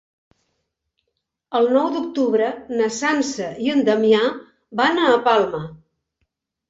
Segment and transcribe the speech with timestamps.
[1.59, 4.23] El nou d'octubre na Sança i en Damià
[4.81, 5.63] van a Palma.